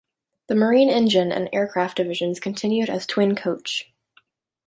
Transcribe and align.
The 0.47 0.55
marine-engine 0.55 1.31
and 1.31 1.47
aircraft 1.53 1.97
divisions 1.97 2.39
continued 2.39 2.89
as 2.89 3.05
Twin 3.05 3.35
Coach. 3.35 3.93